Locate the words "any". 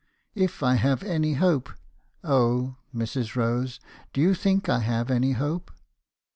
1.03-1.33, 5.11-5.33